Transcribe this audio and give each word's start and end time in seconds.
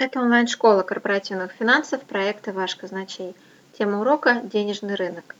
Это 0.00 0.18
онлайн-школа 0.18 0.80
корпоративных 0.80 1.52
финансов 1.52 2.00
проекта 2.04 2.54
«Ваш 2.54 2.74
казначей». 2.74 3.36
Тема 3.76 4.00
урока– 4.00 4.40
денежный 4.44 4.94
рынок. 4.94 5.36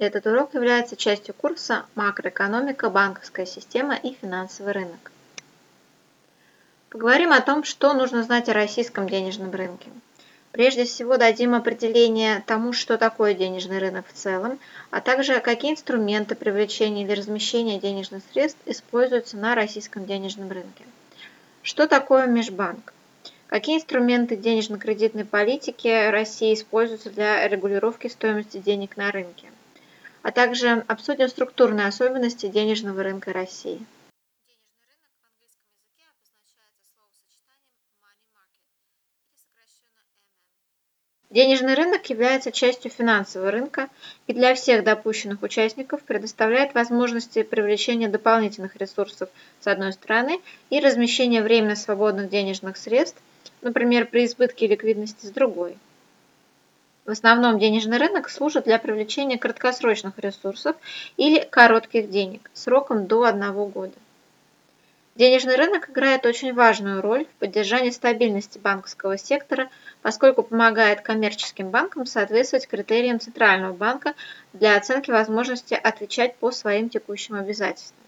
Этот 0.00 0.26
урок 0.26 0.52
является 0.54 0.96
частью 0.96 1.32
курса 1.32 1.86
«Макроэкономика, 1.94 2.90
банковская 2.90 3.46
система 3.46 3.94
и 3.94 4.14
финансовый 4.14 4.72
рынок». 4.72 5.12
Поговорим 6.88 7.32
о 7.32 7.40
том, 7.40 7.62
что 7.62 7.92
нужно 7.92 8.24
знать 8.24 8.48
о 8.48 8.52
российском 8.52 9.08
денежном 9.08 9.52
рынке. 9.52 9.88
Прежде 10.50 10.86
всего 10.86 11.16
дадим 11.16 11.54
определение 11.54 12.42
тому, 12.48 12.72
что 12.72 12.98
такое 12.98 13.34
денежный 13.34 13.78
рынок 13.78 14.06
в 14.08 14.12
целом, 14.12 14.58
а 14.90 15.00
также 15.00 15.38
какие 15.38 15.70
инструменты 15.70 16.34
привлечения 16.34 17.04
или 17.04 17.12
размещения 17.12 17.78
денежных 17.78 18.24
средств 18.32 18.58
используются 18.66 19.36
на 19.36 19.54
российском 19.54 20.04
денежном 20.04 20.50
рынке. 20.50 20.84
Что 21.62 21.86
такое 21.86 22.26
межбанк? 22.26 22.92
Какие 23.50 23.78
инструменты 23.78 24.36
денежно-кредитной 24.36 25.24
политики 25.24 26.08
России 26.10 26.54
используются 26.54 27.10
для 27.10 27.48
регулировки 27.48 28.06
стоимости 28.06 28.58
денег 28.58 28.96
на 28.96 29.10
рынке? 29.10 29.50
А 30.22 30.30
также 30.30 30.84
обсудим 30.86 31.26
структурные 31.26 31.88
особенности 31.88 32.46
денежного 32.46 33.02
рынка 33.02 33.32
России. 33.32 33.84
Денежный 41.28 41.74
рынок 41.74 42.08
является 42.08 42.52
частью 42.52 42.92
финансового 42.92 43.50
рынка 43.50 43.88
и 44.28 44.32
для 44.32 44.54
всех 44.54 44.84
допущенных 44.84 45.42
участников 45.42 46.04
предоставляет 46.04 46.74
возможности 46.74 47.42
привлечения 47.42 48.08
дополнительных 48.08 48.76
ресурсов 48.76 49.28
с 49.58 49.66
одной 49.66 49.92
стороны 49.92 50.40
и 50.70 50.78
размещения 50.78 51.42
временно 51.42 51.74
свободных 51.74 52.30
денежных 52.30 52.76
средств 52.76 53.20
например, 53.62 54.06
при 54.06 54.24
избытке 54.24 54.66
ликвидности 54.66 55.26
с 55.26 55.30
другой. 55.30 55.76
В 57.04 57.10
основном 57.10 57.58
денежный 57.58 57.98
рынок 57.98 58.28
служит 58.28 58.64
для 58.64 58.78
привлечения 58.78 59.38
краткосрочных 59.38 60.18
ресурсов 60.18 60.76
или 61.16 61.40
коротких 61.40 62.10
денег 62.10 62.50
сроком 62.54 63.06
до 63.06 63.24
одного 63.24 63.66
года. 63.66 63.94
Денежный 65.16 65.56
рынок 65.56 65.90
играет 65.90 66.24
очень 66.24 66.54
важную 66.54 67.02
роль 67.02 67.24
в 67.24 67.38
поддержании 67.40 67.90
стабильности 67.90 68.58
банковского 68.58 69.18
сектора, 69.18 69.68
поскольку 70.02 70.42
помогает 70.42 71.00
коммерческим 71.00 71.70
банкам 71.70 72.06
соответствовать 72.06 72.68
критериям 72.68 73.18
Центрального 73.18 73.72
банка 73.72 74.14
для 74.52 74.76
оценки 74.76 75.10
возможности 75.10 75.74
отвечать 75.74 76.36
по 76.36 76.52
своим 76.52 76.88
текущим 76.88 77.34
обязательствам. 77.34 77.98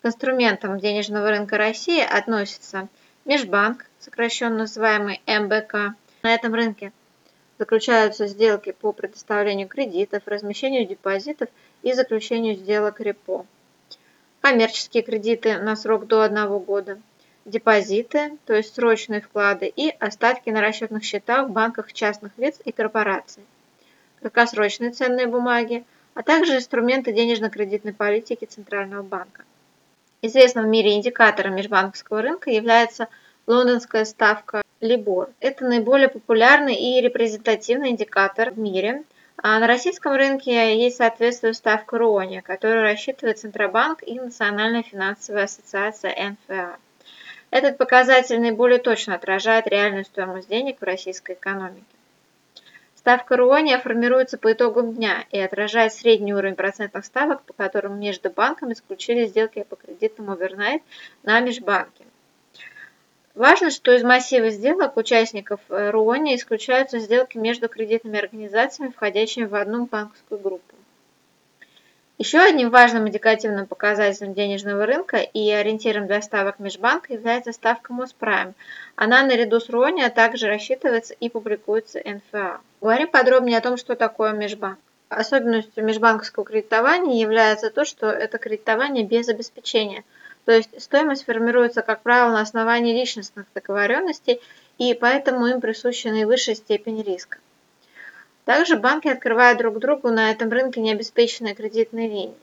К 0.00 0.06
инструментам 0.06 0.78
денежного 0.78 1.30
рынка 1.30 1.58
России 1.58 2.00
относятся– 2.00 2.88
Межбанк, 3.24 3.86
сокращенно 4.00 4.58
называемый 4.58 5.22
МБК, 5.26 5.96
на 6.22 6.34
этом 6.34 6.52
рынке 6.52 6.92
заключаются 7.58 8.26
сделки 8.26 8.72
по 8.72 8.92
предоставлению 8.92 9.66
кредитов, 9.66 10.24
размещению 10.26 10.86
депозитов 10.86 11.48
и 11.82 11.94
заключению 11.94 12.54
сделок 12.54 13.00
репо. 13.00 13.46
Коммерческие 14.42 15.02
кредиты 15.02 15.56
на 15.56 15.74
срок 15.74 16.06
до 16.06 16.20
одного 16.20 16.58
года, 16.58 17.00
депозиты, 17.46 18.36
то 18.44 18.52
есть 18.52 18.74
срочные 18.74 19.22
вклады 19.22 19.72
и 19.74 19.88
остатки 20.00 20.50
на 20.50 20.60
расчетных 20.60 21.02
счетах 21.02 21.48
в 21.48 21.52
банках 21.52 21.94
частных 21.94 22.32
лиц 22.36 22.60
и 22.62 22.72
корпораций, 22.72 23.42
краткосрочные 24.20 24.90
ценные 24.90 25.28
бумаги, 25.28 25.84
а 26.12 26.22
также 26.22 26.56
инструменты 26.56 27.12
денежно-кредитной 27.14 27.94
политики 27.94 28.44
Центрального 28.44 29.02
банка. 29.02 29.44
Известным 30.26 30.64
в 30.64 30.68
мире 30.68 30.94
индикатором 30.94 31.54
межбанковского 31.54 32.22
рынка 32.22 32.48
является 32.48 33.08
лондонская 33.46 34.06
ставка 34.06 34.62
Libor. 34.80 35.30
Это 35.38 35.66
наиболее 35.66 36.08
популярный 36.08 36.74
и 36.76 36.98
репрезентативный 37.02 37.90
индикатор 37.90 38.50
в 38.50 38.58
мире. 38.58 39.02
А 39.36 39.58
на 39.58 39.66
российском 39.66 40.14
рынке 40.14 40.78
есть 40.82 40.96
соответствующая 40.96 41.58
ставка 41.58 41.98
РОНИ, 41.98 42.40
которую 42.40 42.84
рассчитывает 42.84 43.38
Центробанк 43.38 44.02
и 44.02 44.18
Национальная 44.18 44.82
финансовая 44.82 45.44
ассоциация 45.44 46.14
НФА. 46.30 46.78
Этот 47.50 47.76
показатель 47.76 48.40
наиболее 48.40 48.78
точно 48.78 49.16
отражает 49.16 49.66
реальную 49.66 50.06
стоимость 50.06 50.48
денег 50.48 50.80
в 50.80 50.84
российской 50.84 51.34
экономике. 51.34 51.84
Ставка 53.04 53.36
РУОНИА 53.36 53.80
формируется 53.80 54.38
по 54.38 54.50
итогам 54.50 54.94
дня 54.94 55.26
и 55.30 55.38
отражает 55.38 55.92
средний 55.92 56.32
уровень 56.32 56.54
процентных 56.54 57.04
ставок, 57.04 57.42
по 57.42 57.52
которым 57.52 58.00
между 58.00 58.30
банками 58.30 58.72
исключили 58.72 59.26
сделки 59.26 59.62
по 59.68 59.76
кредитам 59.76 60.30
овернайт 60.30 60.82
на 61.22 61.38
межбанке. 61.40 62.06
Важно, 63.34 63.70
что 63.70 63.92
из 63.92 64.02
массива 64.02 64.48
сделок 64.48 64.96
участников 64.96 65.60
э, 65.68 65.90
РУОНИ 65.90 66.34
исключаются 66.36 66.98
сделки 66.98 67.36
между 67.36 67.68
кредитными 67.68 68.18
организациями, 68.18 68.90
входящими 68.90 69.44
в 69.44 69.54
одну 69.54 69.84
банковскую 69.84 70.40
группу. 70.40 70.74
Еще 72.16 72.38
одним 72.38 72.70
важным 72.70 73.08
индикативным 73.08 73.66
показателем 73.66 74.34
денежного 74.34 74.86
рынка 74.86 75.16
и 75.16 75.50
ориентиром 75.50 76.06
для 76.06 76.22
ставок 76.22 76.60
межбанка 76.60 77.12
является 77.12 77.50
ставка 77.50 77.92
Моспрайм. 77.92 78.54
Она 78.94 79.24
наряду 79.24 79.58
с 79.58 79.68
РОНИ 79.68 80.02
а 80.02 80.10
также 80.10 80.46
рассчитывается 80.46 81.14
и 81.14 81.28
публикуется 81.28 82.00
НФА. 82.04 82.60
Говорим 82.80 83.08
подробнее 83.08 83.58
о 83.58 83.62
том, 83.62 83.76
что 83.76 83.96
такое 83.96 84.32
межбанк. 84.32 84.78
Особенностью 85.08 85.84
межбанковского 85.84 86.44
кредитования 86.44 87.20
является 87.20 87.70
то, 87.70 87.84
что 87.84 88.06
это 88.06 88.38
кредитование 88.38 89.04
без 89.04 89.28
обеспечения. 89.28 90.04
То 90.44 90.52
есть 90.52 90.70
стоимость 90.80 91.24
формируется, 91.24 91.82
как 91.82 92.02
правило, 92.02 92.30
на 92.30 92.42
основании 92.42 92.96
личностных 92.96 93.46
договоренностей, 93.54 94.40
и 94.78 94.94
поэтому 94.94 95.46
им 95.46 95.60
присуща 95.60 96.10
наивысшая 96.10 96.54
степень 96.54 97.02
риска. 97.02 97.38
Также 98.44 98.76
банки 98.76 99.08
открывают 99.08 99.58
друг 99.58 99.78
другу 99.78 100.10
на 100.10 100.30
этом 100.30 100.50
рынке 100.50 100.80
необеспеченные 100.80 101.54
кредитные 101.54 102.08
линии. 102.08 102.34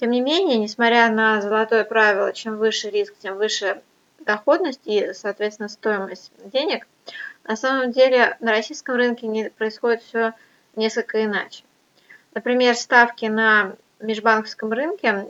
Тем 0.00 0.10
не 0.10 0.20
менее, 0.20 0.58
несмотря 0.58 1.08
на 1.10 1.40
золотое 1.40 1.84
правило, 1.84 2.32
чем 2.32 2.56
выше 2.56 2.90
риск, 2.90 3.14
тем 3.20 3.36
выше 3.36 3.80
доходность 4.18 4.80
и, 4.84 5.12
соответственно, 5.12 5.68
стоимость 5.68 6.32
денег, 6.44 6.86
на 7.44 7.56
самом 7.56 7.92
деле 7.92 8.36
на 8.40 8.50
российском 8.50 8.96
рынке 8.96 9.28
не 9.28 9.50
происходит 9.50 10.02
все 10.02 10.32
несколько 10.74 11.24
иначе. 11.24 11.62
Например, 12.32 12.74
ставки 12.74 13.26
на 13.26 13.74
межбанковском 14.00 14.72
рынке 14.72 15.28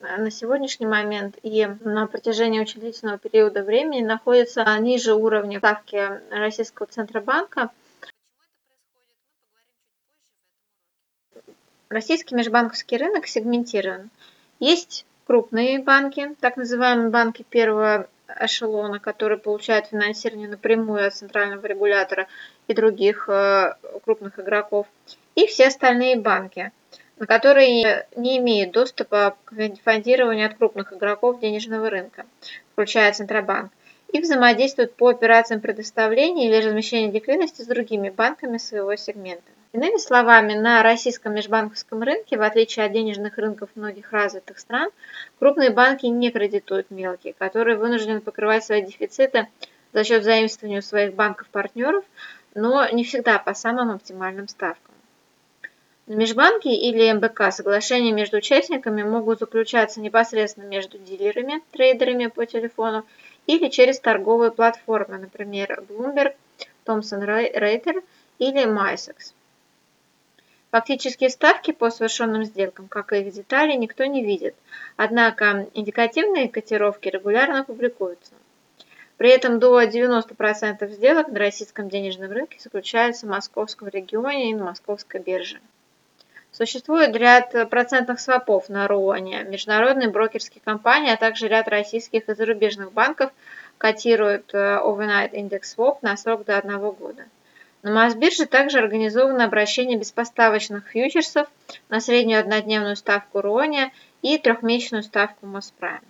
на 0.00 0.30
сегодняшний 0.30 0.86
момент 0.86 1.36
и 1.42 1.68
на 1.80 2.06
протяжении 2.06 2.60
очень 2.60 2.80
длительного 2.80 3.18
периода 3.18 3.62
времени 3.62 4.02
находятся 4.02 4.64
ниже 4.78 5.14
уровня 5.14 5.58
ставки 5.58 6.22
Российского 6.30 6.86
Центробанка– 6.86 7.68
Российский 11.90 12.34
межбанковский 12.34 12.98
рынок 12.98 13.26
сегментирован. 13.26 14.10
Есть 14.60 15.06
крупные 15.26 15.78
банки, 15.78 16.34
так 16.38 16.58
называемые 16.58 17.08
банки 17.08 17.46
первого 17.48 18.08
эшелона, 18.40 18.98
которые 18.98 19.38
получают 19.38 19.86
финансирование 19.86 20.48
напрямую 20.48 21.06
от 21.06 21.14
центрального 21.14 21.64
регулятора 21.64 22.26
и 22.66 22.74
других 22.74 23.26
э, 23.30 23.74
крупных 24.04 24.38
игроков, 24.38 24.86
и 25.34 25.46
все 25.46 25.68
остальные 25.68 26.18
банки, 26.18 26.72
на 27.16 27.26
которые 27.26 28.06
не 28.16 28.36
имеют 28.36 28.72
доступа 28.72 29.38
к 29.46 29.54
фондированию 29.82 30.46
от 30.46 30.58
крупных 30.58 30.92
игроков 30.92 31.40
денежного 31.40 31.88
рынка, 31.88 32.26
включая 32.72 33.14
Центробанк, 33.14 33.72
и 34.12 34.20
взаимодействуют 34.20 34.94
по 34.94 35.08
операциям 35.08 35.62
предоставления 35.62 36.48
или 36.48 36.66
размещения 36.66 37.10
ликвидности 37.10 37.62
с 37.62 37.66
другими 37.66 38.10
банками 38.10 38.58
своего 38.58 38.94
сегмента. 38.96 39.50
Иными 39.74 39.98
словами, 39.98 40.54
на 40.54 40.82
российском 40.82 41.34
межбанковском 41.34 42.02
рынке, 42.02 42.38
в 42.38 42.42
отличие 42.42 42.86
от 42.86 42.92
денежных 42.92 43.36
рынков 43.36 43.68
многих 43.74 44.12
развитых 44.12 44.58
стран, 44.58 44.90
крупные 45.38 45.68
банки 45.68 46.06
не 46.06 46.30
кредитуют 46.30 46.90
мелкие, 46.90 47.34
которые 47.34 47.76
вынуждены 47.76 48.22
покрывать 48.22 48.64
свои 48.64 48.80
дефициты 48.80 49.46
за 49.92 50.04
счет 50.04 50.24
заимствования 50.24 50.78
у 50.78 50.82
своих 50.82 51.14
банков-партнеров, 51.14 52.02
но 52.54 52.88
не 52.88 53.04
всегда 53.04 53.38
по 53.38 53.52
самым 53.52 53.90
оптимальным 53.90 54.48
ставкам. 54.48 54.94
На 56.06 56.14
межбанке 56.14 56.70
или 56.70 57.12
МБК 57.12 57.52
соглашения 57.52 58.12
между 58.12 58.38
участниками 58.38 59.02
могут 59.02 59.40
заключаться 59.40 60.00
непосредственно 60.00 60.64
между 60.64 60.96
дилерами, 60.96 61.62
трейдерами 61.72 62.28
по 62.28 62.46
телефону 62.46 63.04
или 63.46 63.68
через 63.68 64.00
торговые 64.00 64.50
платформы, 64.50 65.18
например, 65.18 65.84
Bloomberg, 65.86 66.34
Thomson 66.86 67.52
Reuters 67.54 68.02
или 68.38 68.64
MySex. 68.64 69.34
Фактические 70.70 71.30
ставки 71.30 71.70
по 71.70 71.90
совершенным 71.90 72.44
сделкам, 72.44 72.88
как 72.88 73.12
и 73.12 73.20
их 73.20 73.32
детали, 73.32 73.72
никто 73.72 74.04
не 74.04 74.22
видит, 74.22 74.54
однако 74.96 75.66
индикативные 75.72 76.48
котировки 76.48 77.08
регулярно 77.08 77.64
публикуются. 77.64 78.34
При 79.16 79.30
этом 79.30 79.58
до 79.58 79.82
90% 79.82 80.86
сделок 80.90 81.28
на 81.28 81.38
российском 81.38 81.88
денежном 81.88 82.32
рынке 82.32 82.58
заключаются 82.60 83.26
в 83.26 83.30
московском 83.30 83.88
регионе 83.88 84.50
и 84.50 84.54
на 84.54 84.64
московской 84.64 85.20
бирже. 85.20 85.58
Существует 86.52 87.16
ряд 87.16 87.70
процентных 87.70 88.20
свопов 88.20 88.68
на 88.68 88.86
РУОНе, 88.88 89.44
международные 89.44 90.10
брокерские 90.10 90.60
компании, 90.62 91.12
а 91.12 91.16
также 91.16 91.48
ряд 91.48 91.68
российских 91.68 92.28
и 92.28 92.34
зарубежных 92.34 92.92
банков, 92.92 93.30
котирует 93.78 94.52
э, 94.52 94.80
Overnight 94.82 95.32
Index 95.32 95.62
Swap 95.76 95.98
на 96.02 96.16
срок 96.16 96.44
до 96.44 96.58
одного 96.58 96.92
года. 96.92 97.24
На 97.82 97.92
Мосбирже 97.92 98.46
также 98.46 98.78
организовано 98.78 99.44
обращение 99.44 99.96
беспоставочных 99.96 100.88
фьючерсов 100.88 101.46
на 101.88 102.00
среднюю 102.00 102.40
однодневную 102.40 102.96
ставку 102.96 103.40
РОНИ 103.40 103.92
и 104.22 104.36
трехмесячную 104.36 105.04
ставку 105.04 105.46
Моспрайм. 105.46 106.00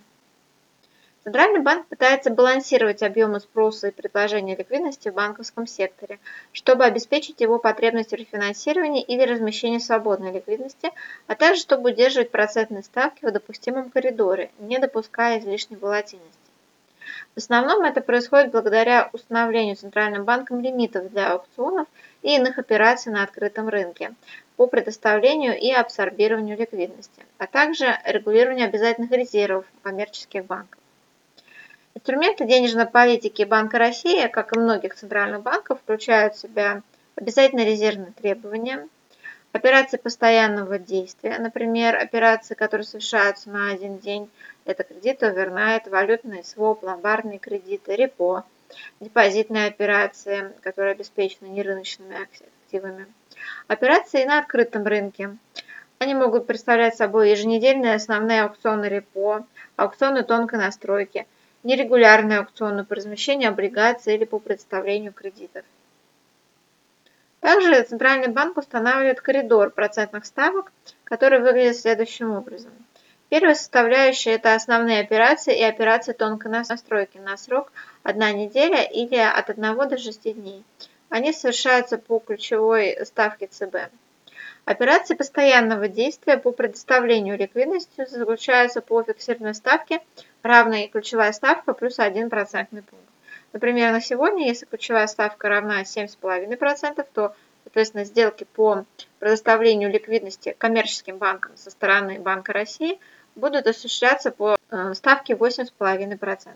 Центральный 1.23 1.59
банк 1.59 1.85
пытается 1.85 2.31
балансировать 2.31 3.03
объемы 3.03 3.39
спроса 3.39 3.89
и 3.89 3.91
предложения 3.91 4.55
ликвидности 4.55 5.09
в 5.09 5.13
банковском 5.13 5.67
секторе, 5.67 6.17
чтобы 6.53 6.85
обеспечить 6.85 7.39
его 7.39 7.59
потребности 7.59 8.15
в 8.15 8.19
рефинансировании 8.19 9.03
или 9.03 9.21
размещении 9.21 9.77
свободной 9.77 10.31
ликвидности, 10.31 10.91
а 11.27 11.35
также 11.35 11.61
чтобы 11.61 11.91
удерживать 11.91 12.31
процентные 12.31 12.81
ставки 12.81 13.25
в 13.25 13.31
допустимом 13.31 13.91
коридоре, 13.91 14.49
не 14.57 14.79
допуская 14.79 15.39
излишней 15.39 15.77
волатильности. 15.77 16.48
В 17.35 17.37
основном 17.37 17.83
это 17.83 18.01
происходит 18.01 18.51
благодаря 18.51 19.09
установлению 19.13 19.75
Центральным 19.75 20.25
банком 20.25 20.61
лимитов 20.61 21.09
для 21.11 21.31
аукционов 21.31 21.87
и 22.21 22.35
иных 22.35 22.57
операций 22.57 23.11
на 23.11 23.23
открытом 23.23 23.69
рынке 23.69 24.13
по 24.55 24.67
предоставлению 24.67 25.57
и 25.57 25.71
абсорбированию 25.71 26.57
ликвидности, 26.57 27.25
а 27.37 27.47
также 27.47 27.97
регулированию 28.05 28.67
обязательных 28.67 29.11
резервов 29.11 29.65
коммерческих 29.83 30.45
банков. 30.45 30.79
Инструменты 31.95 32.45
денежной 32.45 32.85
политики 32.85 33.43
Банка 33.43 33.77
России, 33.77 34.27
как 34.27 34.55
и 34.55 34.59
многих 34.59 34.95
центральных 34.95 35.41
банков, 35.41 35.79
включают 35.79 36.35
в 36.35 36.39
себя 36.39 36.81
обязательно 37.15 37.65
резервные 37.65 38.11
требования, 38.11 38.87
операции 39.51 39.97
постоянного 39.97 40.77
действия, 40.77 41.37
например, 41.39 41.95
операции, 41.95 42.53
которые 42.53 42.85
совершаются 42.85 43.49
на 43.49 43.71
один 43.71 43.97
день, 43.97 44.29
это 44.69 44.83
кредит, 44.83 45.21
овернайт, 45.23 45.87
валютный 45.87 46.43
своп, 46.43 46.83
ломбардные 46.83 47.39
кредиты, 47.39 47.95
репо, 47.95 48.45
депозитные 48.99 49.67
операции, 49.67 50.53
которые 50.61 50.93
обеспечены 50.93 51.47
нерыночными 51.47 52.17
активами, 52.21 53.07
операции 53.67 54.23
на 54.25 54.39
открытом 54.39 54.85
рынке. 54.85 55.35
Они 55.97 56.13
могут 56.13 56.47
представлять 56.47 56.95
собой 56.95 57.31
еженедельные 57.31 57.95
основные 57.95 58.43
аукционы 58.43 58.85
репо, 58.85 59.45
аукционы 59.75 60.23
тонкой 60.23 60.59
настройки– 60.59 61.27
нерегулярные 61.63 62.39
аукционы 62.39 62.85
по 62.85 62.95
размещению 62.95 63.49
облигаций 63.49 64.15
или 64.15 64.25
по 64.25 64.39
представлению 64.39 65.13
кредитов. 65.13 65.65
Также 67.41 67.81
Центральный 67.83 68.27
банк 68.27 68.57
устанавливает 68.57 69.21
коридор 69.21 69.69
процентных 69.69 70.25
ставок, 70.25 70.71
который 71.05 71.39
выглядит 71.39 71.77
следующим 71.77 72.31
образом. 72.31 72.71
Первая 73.29 73.53
составляющая– 73.53 74.31
это 74.33 74.55
основные 74.55 75.01
операции 75.01 75.55
и 75.55 75.63
операции 75.63 76.13
тонкой 76.13 76.49
настройки 76.49 77.19
на 77.19 77.37
срок 77.37 77.71
1 78.01 78.19
неделя 78.35 78.81
или 78.81 79.17
от 79.17 79.51
1 79.51 79.61
до 79.87 79.97
6 79.99 80.33
дней. 80.33 80.63
Они 81.09 81.31
совершаются 81.31 81.99
по 81.99 82.17
ключевой 82.17 82.97
ставке 83.05 83.45
ЦБ. 83.45 83.91
Операции 84.65 85.13
постоянного 85.13 85.87
действия 85.87 86.37
по 86.37 86.51
предоставлению 86.51 87.37
ликвидности 87.37 88.03
заключаются 88.05 88.81
по 88.81 89.03
фиксированной 89.03 89.53
ставке, 89.53 90.01
равной 90.41 90.87
ключевая 90.87 91.31
ставка 91.31 91.73
плюс 91.73 91.99
1 91.99 92.31
процентный 92.31 92.81
пункт. 92.81 93.05
Например, 93.53 93.91
на 93.91 94.01
сегодня, 94.01 94.47
если 94.47 94.65
ключевая 94.65 95.05
ставка 95.05 95.49
равна 95.49 95.83
7,5%, 95.83 97.07
то, 97.13 97.35
соответственно, 97.63 98.05
сделки 98.05 98.47
по 98.55 98.85
предоставлению 99.19 99.91
ликвидности 99.91 100.55
коммерческим 100.57 101.17
банкам 101.17 101.55
со 101.57 101.69
стороны 101.69 102.19
Банка 102.19 102.53
России 102.53 102.99
будут 103.39 103.67
осуществляться 103.67 104.31
по 104.31 104.57
э, 104.69 104.93
ставке 104.93 105.33
8,5%. 105.33 106.53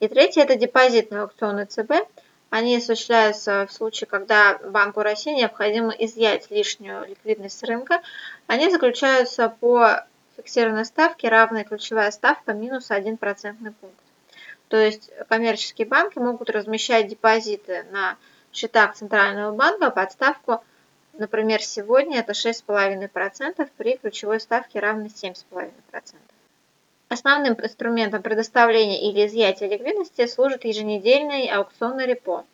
И 0.00 0.08
третье– 0.08 0.42
это 0.42 0.56
депозитные 0.56 1.22
аукционы 1.22 1.64
ЦБ– 1.64 1.92
они 2.50 2.76
осуществляются 2.76 3.66
в 3.68 3.72
случае, 3.72 4.06
когда 4.06 4.58
Банку 4.58 5.02
России 5.02 5.34
необходимо 5.34 5.90
изъять 5.90 6.50
лишнюю 6.50 7.06
ликвидность 7.06 7.58
с 7.58 7.62
рынка. 7.64 8.02
Они 8.46 8.70
заключаются 8.70 9.48
по 9.48 10.06
фиксированной 10.36 10.84
ставке, 10.84 11.28
равной 11.28 11.64
ключевая 11.64 12.10
ставка 12.10 12.52
минус 12.52 12.90
1 12.90 13.16
процентный 13.16 13.72
пункт. 13.72 13.98
То 14.68 14.76
есть 14.76 15.10
коммерческие 15.28 15.86
банки 15.86 16.18
могут 16.18 16.50
размещать 16.50 17.08
депозиты 17.08 17.84
на 17.90 18.16
счетах 18.52 18.94
Центрального 18.94 19.52
банка 19.54 19.90
под 19.90 20.12
ставку, 20.12 20.64
например, 21.18 21.62
сегодня 21.62 22.20
это 22.20 22.32
6,5% 22.32 23.68
при 23.76 23.96
ключевой 23.96 24.40
ставке 24.40 24.80
равной 24.80 25.08
7,5%. 25.08 25.72
Основным 27.08 27.54
инструментом 27.54 28.22
предоставления 28.22 29.08
или 29.08 29.26
изъятия 29.26 29.68
ликвидности 29.68 30.26
служит 30.26 30.64
еженедельный 30.64 31.46
аукционный 31.46 32.06
репо. 32.06 32.44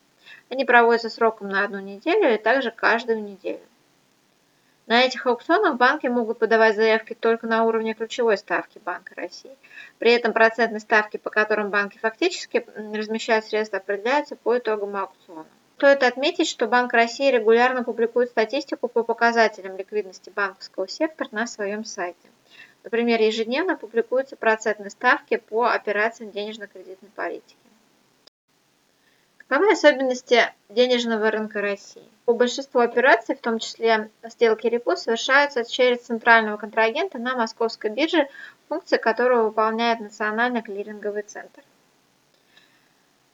Они 0.50 0.64
проводятся 0.64 1.08
сроком 1.08 1.48
на 1.48 1.64
одну 1.64 1.80
неделю 1.80 2.34
и 2.34 2.36
также 2.38 2.70
каждую 2.70 3.22
неделю. 3.22 3.60
На 4.86 5.02
этих 5.02 5.26
аукционах 5.26 5.76
банки 5.76 6.06
могут 6.08 6.38
подавать 6.38 6.76
заявки 6.76 7.14
только 7.14 7.46
на 7.46 7.64
уровне 7.64 7.94
ключевой 7.94 8.36
ставки 8.36 8.78
Банка 8.84 9.14
России. 9.14 9.56
При 9.98 10.12
этом 10.12 10.32
процентные 10.32 10.80
ставки, 10.80 11.16
по 11.16 11.30
которым 11.30 11.70
банки 11.70 11.98
фактически 11.98 12.66
размещают 12.76 13.46
средства, 13.46 13.78
определяются 13.78 14.36
по 14.36 14.58
итогам 14.58 14.96
аукциона. 14.96 15.46
Стоит 15.82 16.04
отметить, 16.04 16.48
что 16.48 16.68
Банк 16.68 16.92
России 16.92 17.28
регулярно 17.28 17.82
публикует 17.82 18.30
статистику 18.30 18.86
по 18.86 19.02
показателям 19.02 19.76
ликвидности 19.76 20.30
банковского 20.30 20.86
сектора 20.86 21.28
на 21.32 21.48
своем 21.48 21.84
сайте. 21.84 22.28
Например, 22.84 23.20
ежедневно 23.20 23.76
публикуются 23.76 24.36
процентные 24.36 24.90
ставки 24.90 25.38
по 25.38 25.72
операциям 25.72 26.30
денежно-кредитной 26.30 27.10
политики. 27.16 27.56
Каковы 29.38 29.72
особенности 29.72 30.54
денежного 30.68 31.32
рынка 31.32 31.60
России? 31.60 32.08
По 32.26 32.32
большинству 32.32 32.80
операций, 32.80 33.34
в 33.34 33.40
том 33.40 33.58
числе 33.58 34.08
сделки 34.22 34.68
репо, 34.68 34.94
совершаются 34.94 35.64
через 35.64 36.02
центрального 36.02 36.58
контрагента 36.58 37.18
на 37.18 37.34
московской 37.34 37.90
бирже, 37.90 38.28
функции 38.68 38.98
которого 38.98 39.46
выполняет 39.46 39.98
Национальный 39.98 40.62
клиринговый 40.62 41.24
центр. 41.24 41.64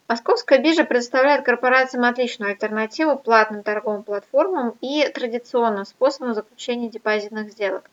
Московская 0.09 0.59
биржа 0.59 0.85
предоставляет 0.85 1.45
корпорациям 1.45 2.05
отличную 2.05 2.53
альтернативу 2.53 3.19
платным 3.19 3.63
торговым 3.63 4.03
платформам 4.03 4.75
и 4.81 5.07
традиционным 5.09 5.85
способам 5.85 6.33
заключения 6.33 6.89
депозитных 6.89 7.51
сделок. 7.51 7.91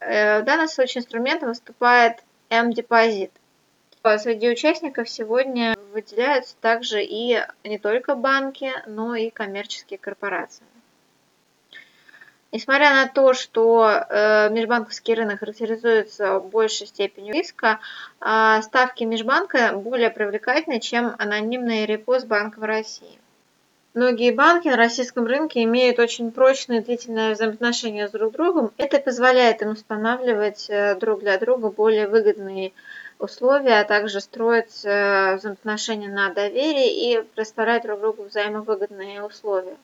Э, 0.00 0.40
в 0.40 0.44
данном 0.44 0.66
случае 0.66 1.02
инструментом 1.02 1.50
выступает 1.50 2.24
М-депозит. 2.50 3.30
Среди 4.02 4.50
участников 4.50 5.08
сегодня 5.08 5.76
выделяются 5.92 6.56
также 6.60 7.04
и 7.04 7.40
не 7.62 7.78
только 7.78 8.16
банки, 8.16 8.72
но 8.86 9.14
и 9.14 9.30
коммерческие 9.30 9.98
корпорации. 9.98 10.64
Несмотря 12.50 12.94
на 12.94 13.06
то, 13.08 13.34
что 13.34 13.86
э, 13.86 14.48
межбанковский 14.50 15.12
рынок 15.12 15.40
характеризуется 15.40 16.40
большей 16.40 16.86
степенью 16.86 17.34
риска, 17.34 17.78
э, 18.20 18.62
ставки 18.62 19.04
межбанка 19.04 19.72
более 19.74 20.08
привлекательны, 20.08 20.80
чем 20.80 21.14
анонимные 21.18 21.84
репо 21.84 22.18
с 22.18 22.24
Банком 22.24 22.64
России. 22.64 23.18
Многие 23.92 24.32
банки 24.32 24.68
на 24.68 24.76
российском 24.76 25.26
рынке 25.26 25.64
имеют 25.64 25.98
очень 25.98 26.30
прочные 26.30 26.80
длительные 26.80 27.34
взаимоотношения 27.34 28.08
с 28.08 28.12
друг 28.12 28.32
другом. 28.32 28.70
Это 28.78 28.98
позволяет 28.98 29.60
им 29.60 29.70
устанавливать 29.70 30.70
э, 30.70 30.94
друг 30.94 31.20
для 31.20 31.36
друга 31.36 31.68
более 31.68 32.06
выгодные 32.06 32.72
условия, 33.18 33.80
а 33.80 33.84
также 33.84 34.20
строить 34.20 34.84
э, 34.84 35.36
взаимоотношения 35.36 36.08
на 36.08 36.32
доверии 36.32 37.12
и 37.12 37.22
представлять 37.34 37.82
друг 37.82 38.00
другу 38.00 38.22
взаимовыгодные 38.22 39.22
условия. 39.22 39.76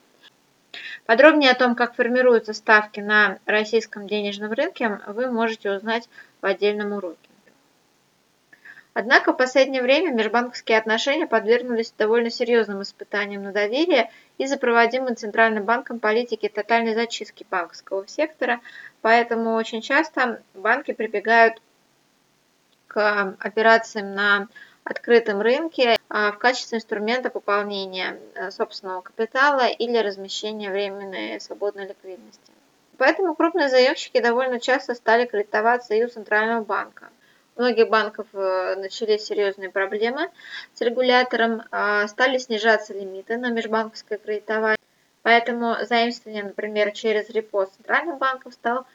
Подробнее 1.06 1.50
о 1.50 1.54
том, 1.54 1.74
как 1.74 1.94
формируются 1.94 2.54
ставки 2.54 3.00
на 3.00 3.38
российском 3.44 4.06
денежном 4.06 4.52
рынке, 4.52 5.00
вы 5.06 5.30
можете 5.30 5.70
узнать 5.70 6.08
в 6.40 6.46
отдельном 6.46 6.92
уроке. 6.92 7.18
Однако 8.94 9.32
в 9.32 9.36
последнее 9.36 9.82
время 9.82 10.12
межбанковские 10.12 10.78
отношения 10.78 11.26
подвергнулись 11.26 11.92
довольно 11.98 12.30
серьезным 12.30 12.80
испытаниям 12.80 13.42
на 13.42 13.52
доверие 13.52 14.10
из-за 14.38 14.56
проводимой 14.56 15.16
Центральным 15.16 15.64
банком 15.64 15.98
политики 15.98 16.48
тотальной 16.48 16.94
зачистки 16.94 17.44
банковского 17.50 18.06
сектора, 18.06 18.60
поэтому 19.02 19.54
очень 19.54 19.82
часто 19.82 20.40
банки 20.54 20.92
прибегают 20.92 21.60
к 22.86 23.36
операциям 23.40 24.14
на 24.14 24.46
открытом 24.84 25.40
рынке 25.40 25.96
а, 26.08 26.32
в 26.32 26.38
качестве 26.38 26.78
инструмента 26.78 27.30
пополнения 27.30 28.20
э, 28.34 28.50
собственного 28.50 29.00
капитала 29.00 29.66
или 29.66 29.96
размещения 29.98 30.70
временной 30.70 31.40
свободной 31.40 31.88
ликвидности. 31.88 32.52
Поэтому 32.98 33.34
крупные 33.34 33.68
заемщики 33.68 34.20
довольно 34.20 34.60
часто 34.60 34.94
стали 34.94 35.26
кредитоваться 35.26 35.94
и 35.94 36.04
у 36.04 36.08
Центрального 36.08 36.64
банка– 36.64 37.08
у 37.56 37.60
многих 37.60 37.88
банков 37.88 38.26
э, 38.32 38.74
начались 38.76 39.26
серьезные 39.26 39.70
проблемы 39.70 40.28
с 40.72 40.80
регулятором, 40.80 41.62
а, 41.70 42.08
стали 42.08 42.38
снижаться 42.38 42.92
лимиты 42.92 43.36
на 43.36 43.50
межбанковское 43.50 44.18
кредитование. 44.18 44.78
Поэтому 45.22 45.76
заимствование, 45.82 46.42
например, 46.42 46.90
через 46.90 47.30
репо 47.30 47.66
центральных 47.66 48.18
банков 48.18 48.54
стал 48.54 48.86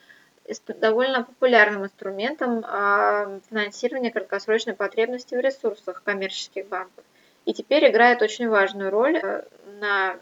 довольно 0.80 1.24
популярным 1.24 1.86
инструментом 1.86 2.64
а, 2.66 3.40
финансирования 3.50 4.12
краткосрочной 4.12 4.74
потребности 4.74 5.36
в 5.36 5.40
ресурсах 5.40 6.04
коммерческих 6.04 6.68
банков 6.68 7.04
и 7.46 7.54
теперь 7.54 7.90
играет 7.90 8.22
очень 8.22 8.48
важную 8.48 8.92
роль 8.92 9.18
э, 9.18 9.44
на 9.80 10.18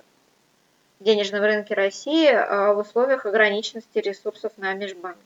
денежном 1.02 1.44
рынке 1.44 1.74
России 1.74 2.30
а, 2.32 2.74
в 2.74 2.80
условиях 2.80 3.26
ограниченности 3.26 4.00
ресурсов 4.00 4.54
на 4.58 4.74
межбанке. 4.74 5.20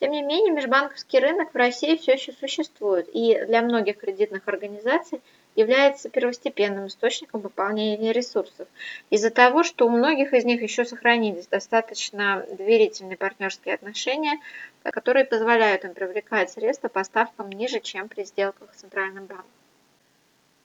Тем 0.00 0.10
не 0.10 0.22
менее, 0.22 0.52
межбанковский 0.52 1.20
рынок 1.20 1.54
в 1.54 1.56
России 1.56 1.96
все 1.96 2.14
еще 2.14 2.32
существует 2.32 3.08
и 3.12 3.40
для 3.46 3.62
многих 3.62 3.98
кредитных 3.98 4.42
организаций 4.46 5.22
является 5.56 6.08
первостепенным 6.08 6.88
источником 6.88 7.42
пополнения 7.42 8.12
ресурсов 8.12 8.68
из-за 9.10 9.30
того, 9.30 9.62
что 9.62 9.86
у 9.86 9.90
многих 9.90 10.32
из 10.32 10.44
них 10.44 10.62
еще 10.62 10.84
сохранились 10.84 11.46
достаточно 11.46 12.44
доверительные 12.50 13.16
партнерские 13.16 13.74
отношения, 13.74 14.40
которые 14.82 15.24
позволяют 15.24 15.84
им 15.84 15.94
привлекать 15.94 16.50
средства 16.50 16.88
по 16.88 17.04
ставкам 17.04 17.50
ниже, 17.50 17.80
чем 17.80 18.08
при 18.08 18.24
сделках 18.24 18.74
с 18.74 18.80
Центральным 18.80 19.26
банком. 19.26 19.46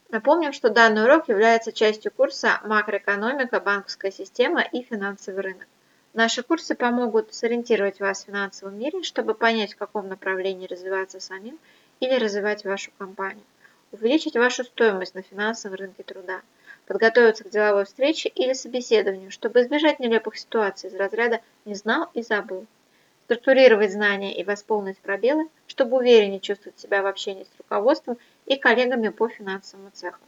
Напомним, 0.09 0.53
что 0.53 0.71
данный 0.71 1.03
урок 1.03 1.29
является 1.29 1.71
частью 1.71 2.11
курса 2.11 2.59
«Макроэкономика, 2.63 3.59
банковская 3.59 4.11
система 4.11 4.61
и 4.61 4.81
финансовый 4.81 5.41
рынок». 5.41 5.67
Наши 6.15 6.41
курсы 6.41 6.73
помогут 6.73 7.31
сориентировать 7.35 7.99
вас 7.99 8.23
в 8.23 8.25
финансовом 8.25 8.79
мире, 8.79 9.03
чтобы 9.03 9.35
понять, 9.35 9.73
в 9.73 9.77
каком 9.77 10.07
направлении 10.07 10.65
развиваться 10.65 11.19
самим 11.19 11.59
или 11.99 12.15
развивать 12.15 12.65
вашу 12.65 12.89
компанию, 12.97 13.43
увеличить 13.91 14.35
вашу 14.35 14.63
стоимость 14.63 15.15
на 15.15 15.21
финансовом 15.21 15.75
рынке 15.75 16.03
труда, 16.03 16.41
подготовиться 16.85 17.43
к 17.43 17.49
деловой 17.49 17.85
встрече 17.85 18.29
или 18.29 18.53
собеседованию, 18.53 19.31
чтобы 19.31 19.61
избежать 19.61 19.99
нелепых 19.99 20.37
ситуаций 20.37 20.89
из 20.89 20.95
разряда 20.95 21.41
«не 21.65 21.75
знал 21.75 22.09
и 22.13 22.21
забыл», 22.21 22.65
структурировать 23.25 23.91
знания 23.91 24.35
и 24.35 24.43
восполнить 24.43 24.97
пробелы, 24.97 25.49
чтобы 25.67 25.97
увереннее 25.97 26.39
чувствовать 26.39 26.79
себя 26.79 27.03
в 27.03 27.05
общении 27.05 27.43
с 27.43 27.57
руководством 27.59 28.17
и 28.45 28.55
коллегами 28.55 29.09
по 29.09 29.29
финансовому 29.29 29.91
цеху. 29.91 30.19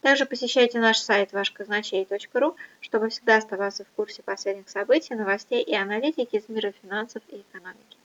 Также 0.00 0.24
посещайте 0.24 0.78
наш 0.78 0.98
сайт 0.98 1.32
вашказначей.ру, 1.32 2.56
чтобы 2.80 3.10
всегда 3.10 3.36
оставаться 3.36 3.84
в 3.84 3.90
курсе 3.90 4.22
последних 4.22 4.70
событий, 4.70 5.14
новостей 5.14 5.62
и 5.62 5.74
аналитики 5.74 6.36
из 6.36 6.48
мира 6.48 6.72
финансов 6.82 7.22
и 7.28 7.42
экономики. 7.42 7.99